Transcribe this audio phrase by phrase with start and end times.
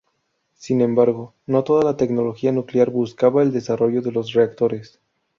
[0.55, 4.99] Sin embargo, no toda la tecnología nuclear buscaba el desarrollo de los reactores.